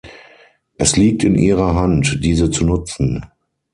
[0.79, 3.23] Es liegt in ihrer Hand, diese zu nutzen.